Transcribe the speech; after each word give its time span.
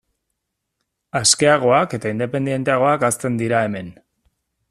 Askeagoak 1.19 1.93
eta 1.99 2.13
independenteagoak 2.15 3.07
hazten 3.11 3.39
dira 3.43 3.61
hemen. 3.69 3.93